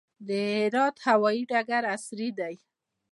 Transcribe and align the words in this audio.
د 0.27 0.29
هرات 0.57 0.95
هوايي 1.07 1.43
ډګر 1.49 1.83
عصري 1.93 2.29
دی 2.39 2.55